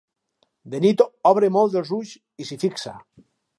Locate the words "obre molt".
1.33-1.77